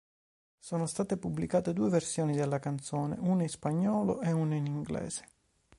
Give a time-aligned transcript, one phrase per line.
[0.57, 5.25] Sono state pubblicate due versioni della canzone; una in spagnolo e una in inglese.